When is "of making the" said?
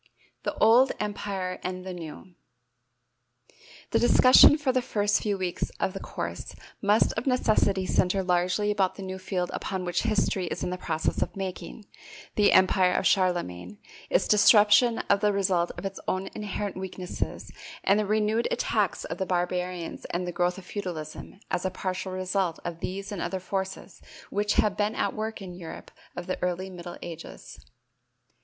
11.21-12.51